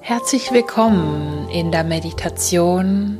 [0.00, 3.18] Herzlich willkommen in der Meditation,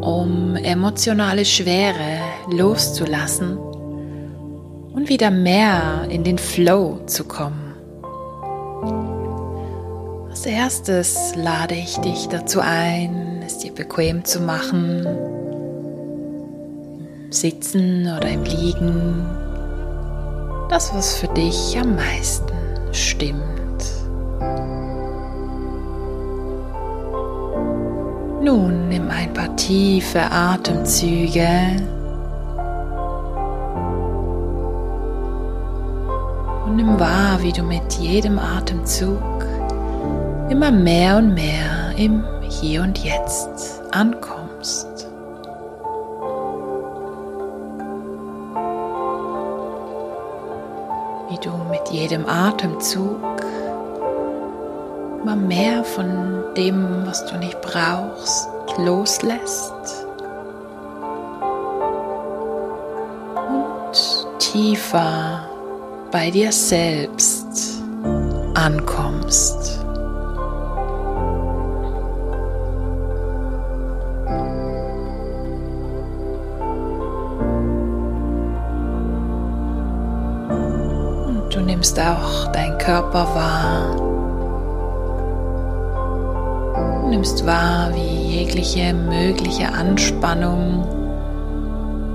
[0.00, 7.74] um emotionale Schwere loszulassen und wieder mehr in den Flow zu kommen.
[10.30, 15.04] Als erstes lade ich dich dazu ein, es dir bequem zu machen,
[17.30, 19.26] Sitzen oder im Liegen,
[20.70, 22.55] das was für dich am meisten
[22.96, 23.82] stimmt.
[28.42, 31.48] Nun nimm ein paar tiefe Atemzüge.
[36.64, 39.20] Und nimm wahr, wie du mit jedem Atemzug
[40.48, 44.95] immer mehr und mehr im Hier und Jetzt ankommst.
[51.96, 53.40] Jedem Atemzug
[55.22, 58.48] immer mehr von dem, was du nicht brauchst,
[58.78, 59.72] loslässt
[63.48, 65.48] und tiefer
[66.12, 67.82] bei dir selbst
[68.54, 69.55] ankommst.
[81.96, 84.02] Nimmst auch deinen Körper wahr.
[87.08, 90.84] nimmst wahr, wie jegliche mögliche Anspannung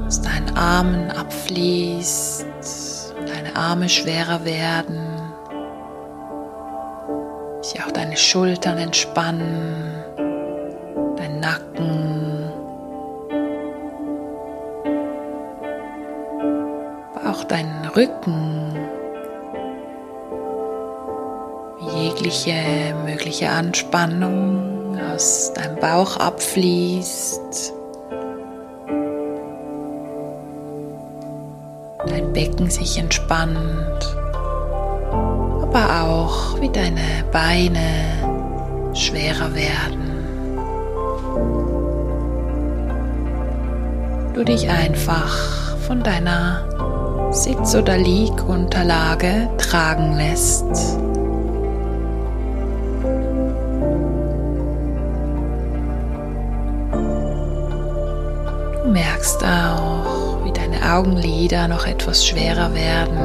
[0.06, 2.46] aus deinen Armen abfließt,
[3.26, 5.00] deine Arme schwerer werden,
[7.62, 10.04] sich auch deine Schultern entspannen,
[11.16, 12.52] dein Nacken,
[17.26, 18.51] auch deinen Rücken
[22.32, 27.74] jegliche mögliche Anspannung aus deinem Bauch abfließt.
[32.08, 34.18] Dein Becken sich entspannt,
[35.12, 40.08] aber auch wie deine Beine schwerer werden.
[44.34, 50.98] Du dich einfach von deiner Sitz- oder Liegunterlage tragen lässt.
[58.92, 63.18] Merkst auch, wie deine Augenlider noch etwas schwerer werden.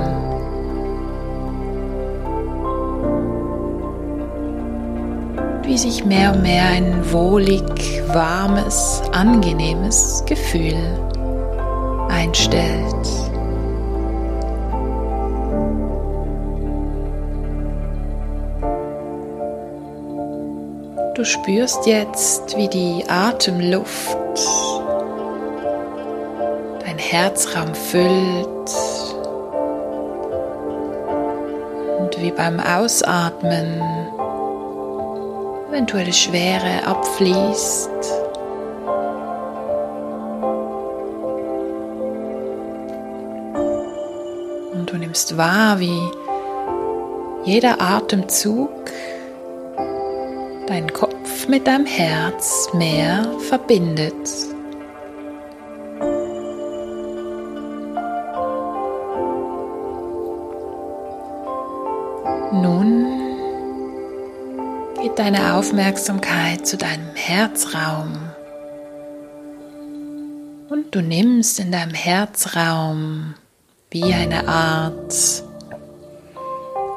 [5.62, 7.62] Wie sich mehr und mehr ein wohlig,
[8.08, 10.76] warmes, angenehmes Gefühl
[12.08, 12.94] einstellt.
[21.14, 24.18] Du spürst jetzt, wie die Atemluft
[27.10, 28.46] Herzraum füllt
[32.00, 33.80] und wie beim Ausatmen
[35.68, 37.90] eventuelle Schwere abfließt.
[44.72, 46.00] Und du nimmst wahr, wie
[47.44, 48.70] jeder Atemzug
[50.66, 54.45] deinen Kopf mit deinem Herz mehr verbindet.
[65.14, 68.18] Deine Aufmerksamkeit zu deinem Herzraum.
[70.68, 73.34] Und du nimmst in deinem Herzraum
[73.90, 75.44] wie eine Art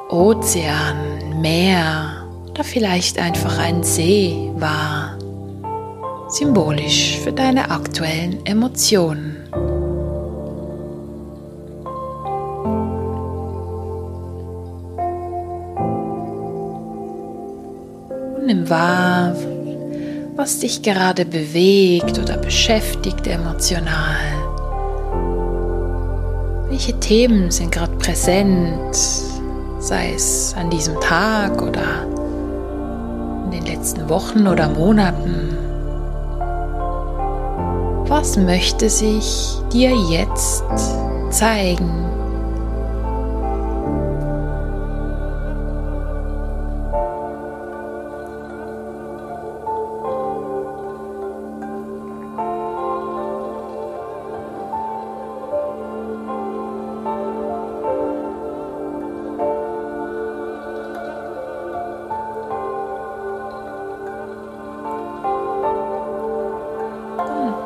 [0.08, 5.16] Ozean, Meer oder vielleicht einfach ein See wahr,
[6.28, 9.29] symbolisch für deine aktuellen Emotionen.
[18.70, 19.34] Wahr,
[20.36, 24.16] was dich gerade bewegt oder beschäftigt emotional.
[26.68, 28.96] Welche Themen sind gerade präsent,
[29.80, 32.06] sei es an diesem Tag oder
[33.44, 35.58] in den letzten Wochen oder Monaten?
[38.08, 40.64] Was möchte sich dir jetzt
[41.30, 42.19] zeigen?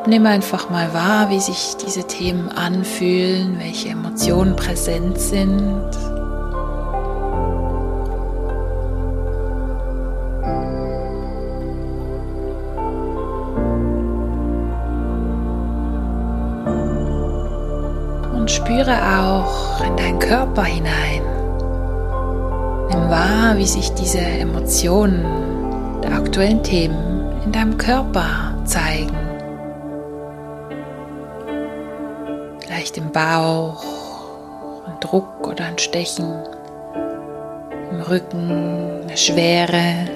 [0.07, 5.89] Nimm einfach mal wahr, wie sich diese Themen anfühlen, welche Emotionen präsent sind.
[18.35, 21.23] Und spüre auch in deinen Körper hinein.
[22.91, 25.25] Nimm wahr, wie sich diese Emotionen
[26.03, 29.24] der aktuellen Themen in deinem Körper zeigen.
[32.85, 33.83] Vielleicht im Bauch,
[34.87, 36.31] ein Druck oder ein Stechen,
[37.91, 40.07] im Rücken, eine Schwere,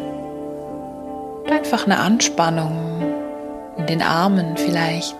[1.51, 3.01] einfach eine Anspannung
[3.79, 5.17] in den Armen vielleicht.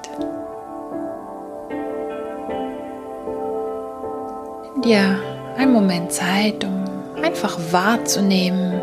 [4.75, 5.19] Nimm dir
[5.57, 6.85] einen Moment Zeit, um
[7.23, 8.79] einfach wahrzunehmen,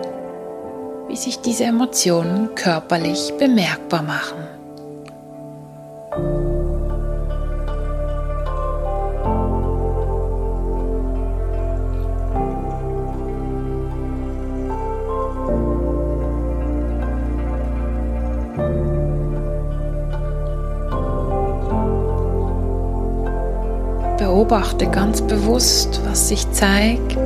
[1.08, 4.55] wie sich diese Emotionen körperlich bemerkbar machen.
[24.48, 27.18] Beobachte ganz bewusst, was sich zeigt,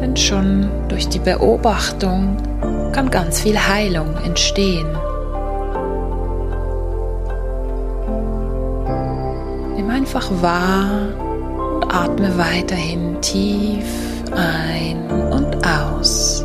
[0.00, 2.36] denn schon durch die Beobachtung
[2.90, 4.88] kann ganz viel Heilung entstehen.
[9.76, 10.90] Nimm einfach wahr
[11.76, 13.86] und atme weiterhin tief
[14.32, 16.41] ein und aus.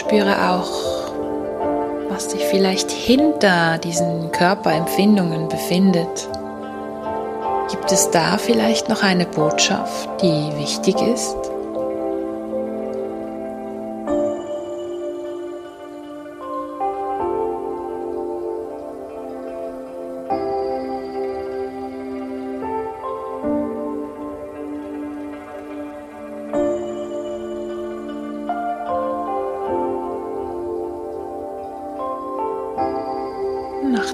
[0.00, 1.10] Spüre auch,
[2.08, 6.28] was sich vielleicht hinter diesen Körperempfindungen befindet.
[7.70, 11.49] Gibt es da vielleicht noch eine Botschaft, die wichtig ist?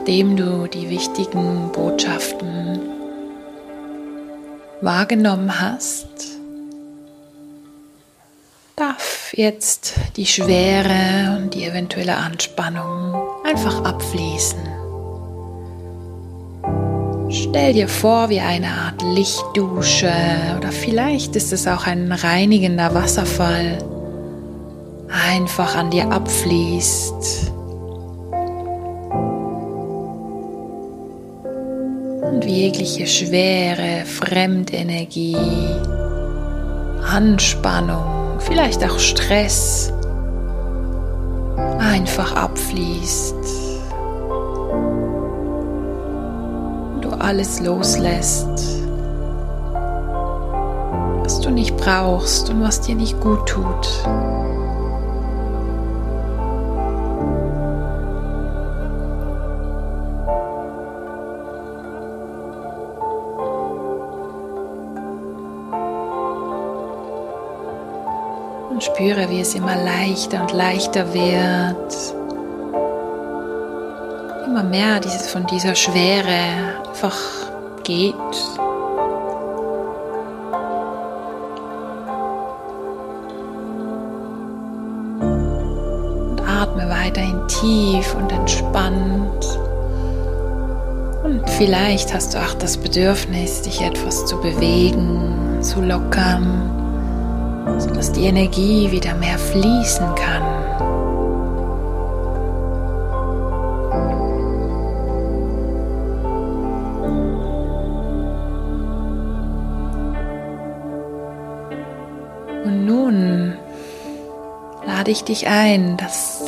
[0.06, 2.79] Nachdem du die wichtigen Botschaften
[4.81, 6.06] wahrgenommen hast,
[8.76, 14.61] darf jetzt die Schwere und die eventuelle Anspannung einfach abfließen.
[17.29, 20.12] Stell dir vor, wie eine Art Lichtdusche
[20.56, 23.79] oder vielleicht ist es auch ein reinigender Wasserfall
[25.09, 27.56] einfach an dir abfließt
[32.49, 35.37] jegliche Schwere, Fremdenergie,
[37.03, 39.93] Anspannung, vielleicht auch Stress
[41.79, 43.35] einfach abfließt.
[47.01, 48.49] Du alles loslässt,
[51.23, 53.88] was du nicht brauchst und was dir nicht gut tut.
[68.97, 71.93] Spüre, wie es immer leichter und leichter wird.
[74.47, 77.19] Immer mehr dieses von dieser Schwere einfach
[77.85, 78.15] geht.
[85.21, 89.59] Und atme weiterhin tief und entspannt.
[91.23, 96.86] Und vielleicht hast du auch das Bedürfnis, dich etwas zu bewegen, zu lockern
[97.78, 100.42] sodass die Energie wieder mehr fließen kann.
[112.64, 113.54] Und nun
[114.87, 116.44] lade ich dich ein, das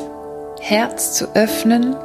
[0.60, 1.96] Herz zu öffnen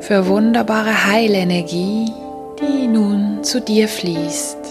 [0.00, 2.12] für wunderbare Heilenergie,
[2.60, 4.63] die nun zu dir fließt.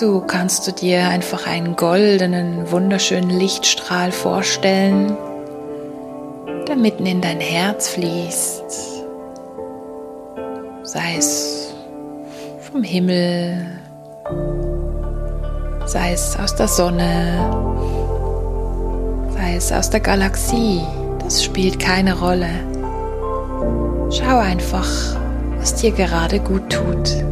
[0.00, 5.14] So kannst du dir einfach einen goldenen, wunderschönen Lichtstrahl vorstellen,
[6.66, 8.64] der mitten in dein Herz fließt.
[10.84, 11.74] Sei es
[12.60, 13.66] vom Himmel,
[15.84, 17.50] sei es aus der Sonne,
[19.34, 20.80] sei es aus der Galaxie,
[21.22, 22.48] das spielt keine Rolle.
[24.10, 24.88] Schau einfach,
[25.58, 27.22] was dir gerade gut tut.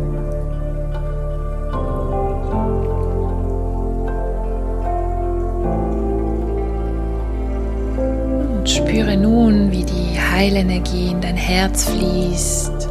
[10.38, 12.88] Heilenergie in dein Herz fließt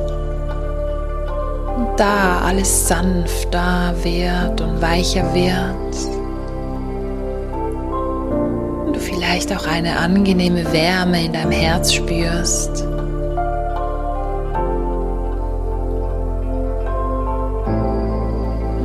[1.77, 5.95] und da alles sanfter wird und weicher wird.
[8.85, 12.83] Und du vielleicht auch eine angenehme Wärme in deinem Herz spürst.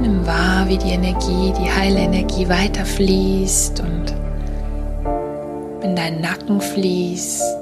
[0.00, 4.14] Nimm wahr, wie die Energie, die Heilenergie weiterfließt und
[5.82, 7.61] in deinen Nacken fließt und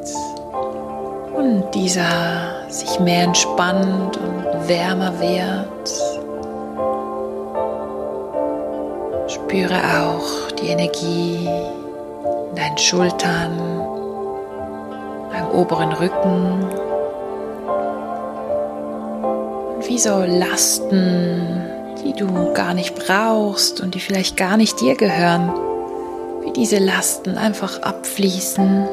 [1.75, 5.91] dieser sich mehr entspannt und wärmer wird.
[9.31, 11.49] Spüre auch die Energie
[12.51, 13.59] in deinen Schultern,
[15.31, 16.65] deinem oberen Rücken.
[19.77, 21.65] Und wie so Lasten,
[22.05, 25.53] die du gar nicht brauchst und die vielleicht gar nicht dir gehören,
[26.43, 28.89] wie diese Lasten einfach abfließen.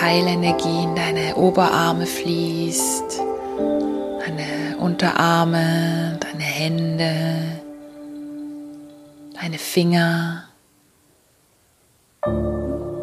[0.00, 3.20] Heilenergie in deine Oberarme fließt,
[4.20, 7.60] deine Unterarme, deine Hände,
[9.40, 10.44] deine Finger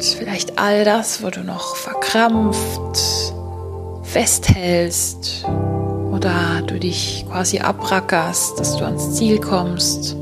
[0.00, 2.78] vielleicht all das, wo du noch verkrampft
[4.08, 5.44] festhältst
[6.12, 10.16] oder du dich quasi abrackerst, dass du ans Ziel kommst.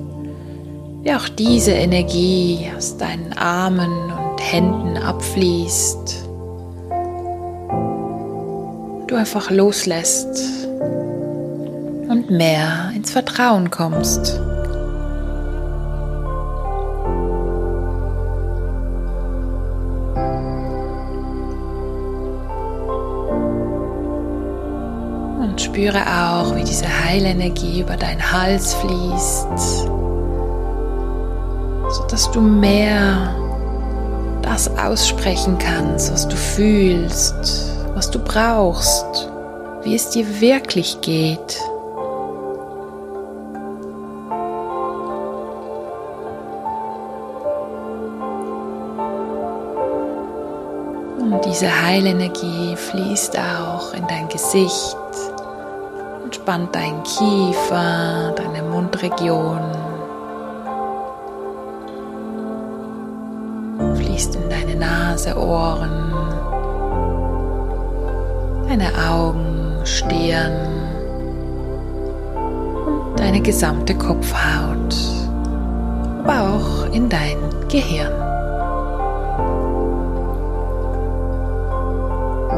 [1.02, 6.25] Wie auch diese Energie aus deinen Armen und Händen abfließt.
[9.06, 10.66] Du einfach loslässt
[12.08, 14.40] und mehr ins Vertrauen kommst.
[25.76, 29.88] spüre auch, wie diese Heilenergie über deinen Hals fließt,
[31.90, 33.36] sodass du mehr
[34.40, 39.30] das aussprechen kannst, was du fühlst, was du brauchst,
[39.82, 41.58] wie es dir wirklich geht.
[51.18, 54.96] Und diese Heilenergie fließt auch in dein Gesicht,
[56.22, 59.62] Entspannt dein Kiefer, deine Mundregion.
[63.94, 66.15] Fließt in deine Nase, Ohren,
[68.78, 70.52] deine Augen, Stirn
[72.84, 74.94] und deine gesamte Kopfhaut,
[76.24, 78.12] aber auch in dein Gehirn.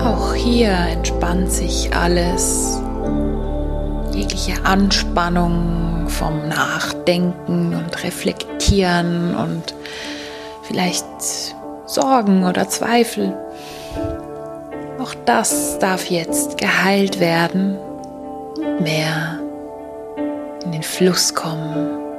[0.01, 2.81] Auch hier entspannt sich alles
[4.13, 9.75] jegliche Anspannung vom Nachdenken und Reflektieren und
[10.63, 11.07] vielleicht
[11.87, 13.37] Sorgen oder Zweifel.
[14.99, 17.79] Auch das darf jetzt geheilt werden
[18.81, 19.39] mehr
[20.65, 22.17] in den Fluss kommen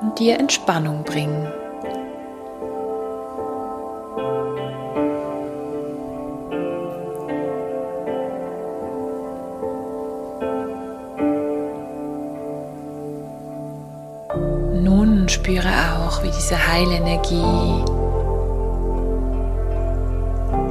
[0.00, 1.46] und dir Entspannung bringen.
[15.46, 17.95] spüre auch, wie diese Heilenergie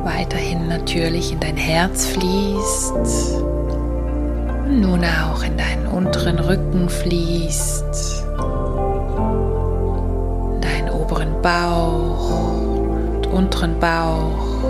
[0.05, 2.93] weiterhin natürlich in dein Herz fließt
[4.63, 8.23] und nun auch in deinen unteren Rücken fließt,
[10.53, 12.29] in deinen oberen Bauch
[13.15, 14.63] und unteren Bauch.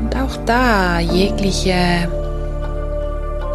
[0.00, 2.08] Und auch da jegliche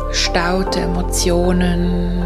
[0.10, 2.24] gestaute Emotionen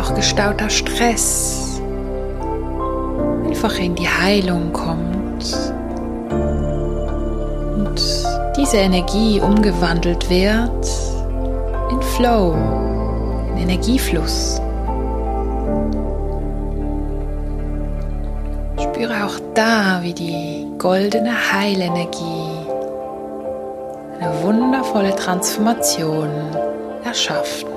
[0.00, 1.80] auch gestauter Stress
[3.46, 5.15] einfach in die Heilung kommt
[7.86, 8.00] und
[8.56, 10.86] diese Energie umgewandelt wird
[11.90, 12.54] in Flow,
[13.52, 14.60] in Energiefluss.
[18.80, 22.66] Spüre auch da, wie die goldene Heilenergie
[24.20, 26.30] eine wundervolle Transformation
[27.04, 27.75] erschafft.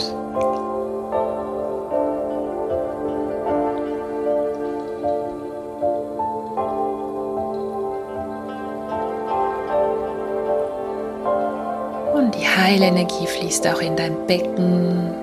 [12.38, 15.14] Heilenergie fließt auch in dein Becken.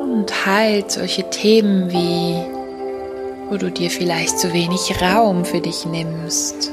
[0.00, 2.36] Und heilt solche Themen wie,
[3.50, 6.72] wo du dir vielleicht zu wenig Raum für dich nimmst.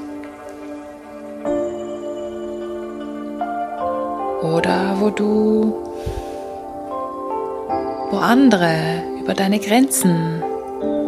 [4.42, 5.76] Oder wo du,
[8.12, 10.44] wo andere über deine Grenzen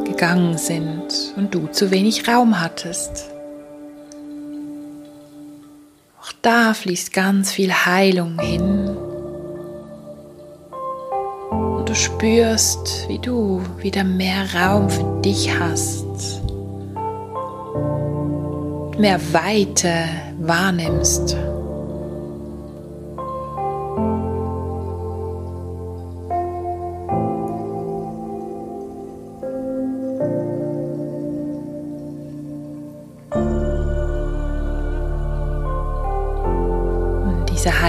[0.05, 3.36] gegangen sind und du zu wenig Raum hattest.
[6.41, 8.95] Da fließt ganz viel Heilung hin.
[11.49, 16.41] Und du spürst, wie du wieder mehr Raum für dich hast.
[18.97, 20.05] Mehr Weite
[20.39, 21.35] wahrnimmst.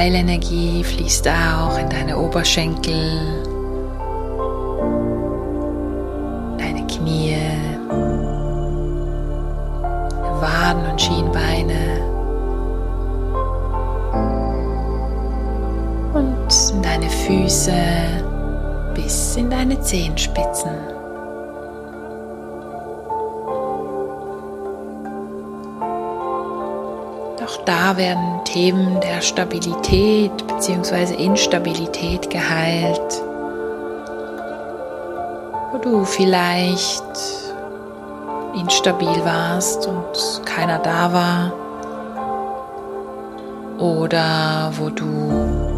[0.09, 3.45] Heilenergie fließt auch in deine Oberschenkel,
[6.57, 7.37] deine Knie,
[10.41, 12.01] Waden und Schienbeine
[16.15, 17.75] und in deine Füße
[18.95, 20.98] bis in deine Zehenspitzen.
[27.65, 31.15] Da werden Themen der Stabilität bzw.
[31.15, 33.23] Instabilität geheilt,
[35.73, 37.05] wo du vielleicht
[38.59, 41.53] instabil warst und keiner da war
[43.79, 45.69] oder wo du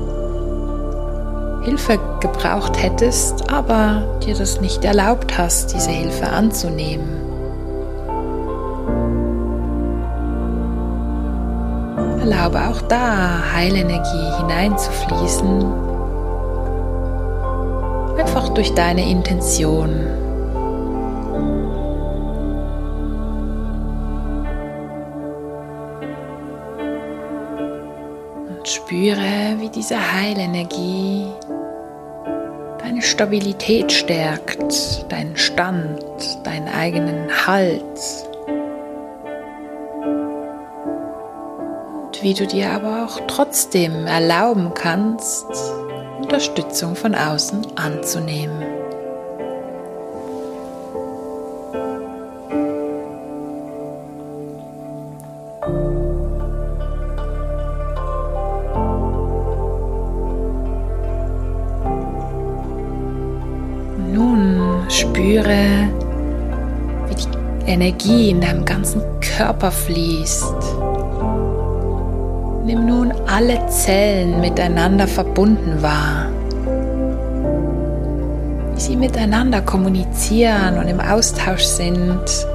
[1.63, 7.30] Hilfe gebraucht hättest, aber dir das nicht erlaubt hast, diese Hilfe anzunehmen.
[12.31, 15.65] Erlaube auch da Heilenergie hineinzufließen.
[18.19, 19.91] Einfach durch deine Intention.
[28.49, 29.17] Und spüre,
[29.59, 31.27] wie diese Heilenergie
[32.79, 36.01] deine Stabilität stärkt, deinen Stand,
[36.45, 38.30] deinen eigenen Halt.
[42.23, 45.47] Wie du dir aber auch trotzdem erlauben kannst,
[46.21, 48.63] Unterstützung von außen anzunehmen.
[64.13, 65.89] Nun spüre,
[67.09, 70.90] wie die Energie in deinem ganzen Körper fließt
[72.63, 76.27] Nimm nun alle Zellen miteinander verbunden wahr,
[78.75, 82.47] wie sie miteinander kommunizieren und im Austausch sind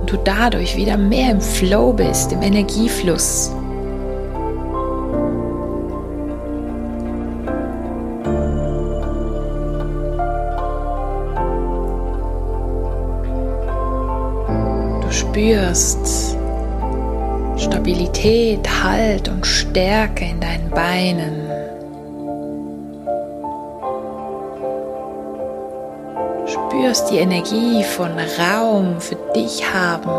[0.00, 3.52] und du dadurch wieder mehr im Flow bist, im Energiefluss.
[15.00, 16.36] Du spürst,
[17.62, 21.42] Stabilität, Halt und Stärke in deinen Beinen.
[26.92, 30.10] spürst die Energie von Raum für dich haben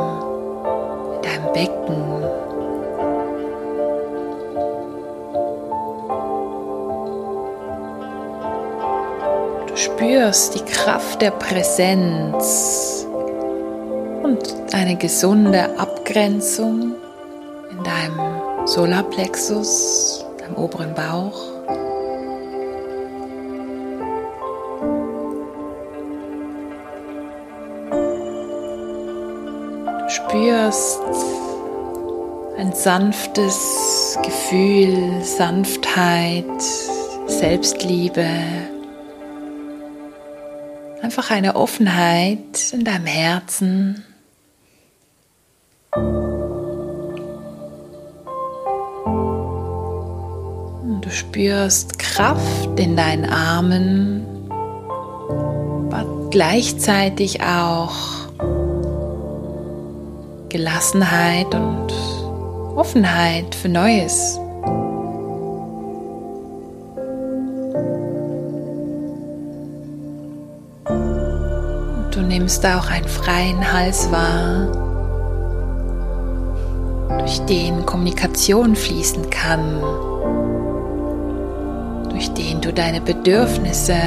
[1.16, 2.24] in deinem Becken.
[9.68, 13.06] Du spürst die Kraft der Präsenz
[14.24, 16.94] und eine gesunde Abgrenzung
[17.84, 21.52] in deinem Solarplexus, deinem oberen Bauch.
[30.00, 31.02] Du spürst
[32.58, 36.62] ein sanftes Gefühl, Sanftheit,
[37.28, 38.28] Selbstliebe,
[41.02, 44.06] einfach eine Offenheit in deinem Herzen.
[51.10, 54.26] Spürst Kraft in deinen Armen,
[55.92, 57.94] aber gleichzeitig auch
[60.50, 61.92] Gelassenheit und
[62.76, 64.40] Offenheit für Neues.
[72.12, 74.68] Du nimmst auch einen freien Hals wahr
[77.20, 79.82] durch den Kommunikation fließen kann,
[82.24, 83.98] durch den du deine Bedürfnisse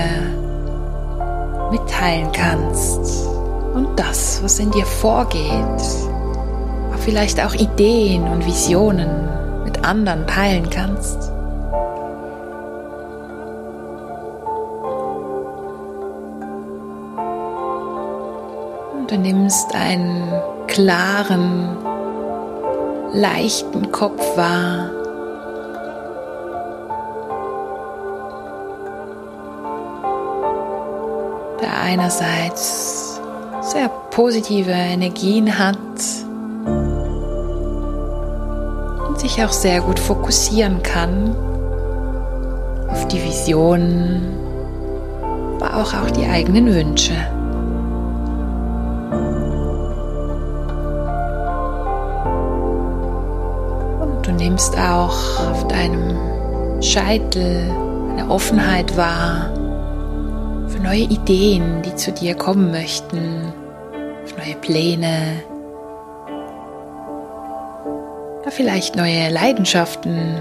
[1.71, 3.27] mitteilen kannst
[3.75, 9.11] und das, was in dir vorgeht, aber vielleicht auch Ideen und Visionen
[9.65, 11.31] mit anderen teilen kannst.
[18.95, 20.33] Und du nimmst einen
[20.69, 21.77] klaren,
[23.13, 24.96] leichten Kopf wahr.
[31.87, 33.21] Einerseits
[33.61, 35.79] sehr positive Energien hat
[39.07, 41.37] und sich auch sehr gut fokussieren kann
[42.89, 44.21] auf die Vision,
[45.61, 47.15] aber auch, auch die eigenen Wünsche.
[54.01, 57.71] Und du nimmst auch auf deinem Scheitel
[58.11, 59.56] eine Offenheit wahr
[60.77, 63.53] für neue Ideen, die zu dir kommen möchten,
[64.27, 65.43] für neue Pläne,
[68.41, 70.37] oder vielleicht neue Leidenschaften.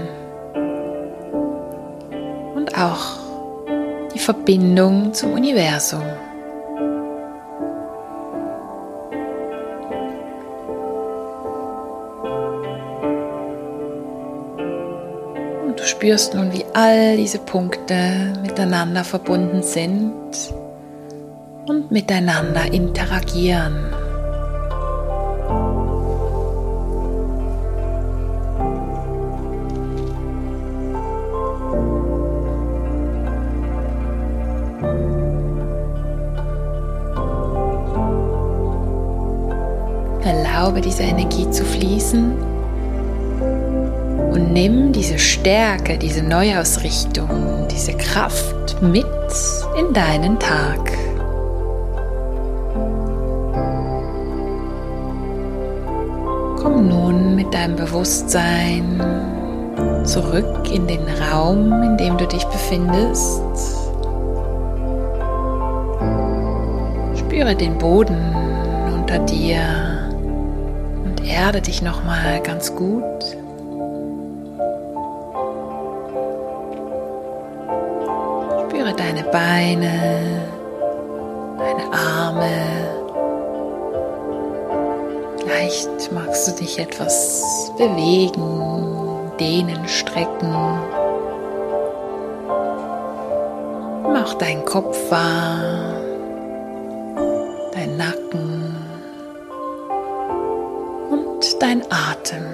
[2.54, 3.18] Und auch
[4.14, 6.02] die Verbindung zum Universum.
[16.06, 20.12] Spürst nun, wie all diese Punkte miteinander verbunden sind
[21.66, 23.74] und miteinander interagieren.
[40.22, 42.55] Erlaube dieser Energie zu fließen
[44.36, 49.06] und nimm diese Stärke, diese Neuausrichtung, diese Kraft mit
[49.78, 50.92] in deinen Tag.
[56.60, 59.00] Komm nun mit deinem Bewusstsein
[60.04, 63.40] zurück in den Raum, in dem du dich befindest.
[67.16, 68.36] Spüre den Boden
[68.94, 70.10] unter dir
[71.06, 73.45] und erde dich nochmal ganz gut.
[78.96, 80.42] Deine Beine,
[81.58, 82.96] deine Arme.
[85.38, 90.52] Vielleicht magst du dich etwas bewegen, dehnen, strecken.
[94.12, 95.94] Mach deinen Kopf wahr,
[97.72, 98.74] dein Nacken
[101.10, 102.44] und dein Atem.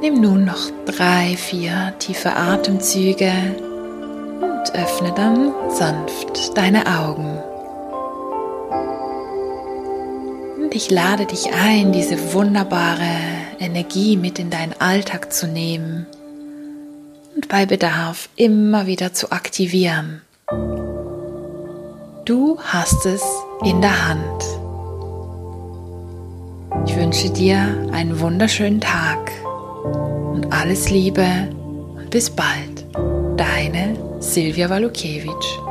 [0.00, 3.32] Nimm nun noch drei, vier tiefe Atemzüge
[4.40, 7.38] und öffne dann sanft deine Augen.
[10.62, 13.18] Und ich lade dich ein, diese wunderbare
[13.58, 16.06] Energie mit in deinen Alltag zu nehmen
[17.34, 20.22] und bei Bedarf immer wieder zu aktivieren.
[22.24, 23.22] Du hast es
[23.64, 24.44] in der Hand.
[26.86, 29.30] Ich wünsche dir einen wunderschönen Tag
[30.30, 31.26] und alles Liebe
[31.96, 32.86] und bis bald.
[33.36, 35.69] Deine Silvia Walukiewicz.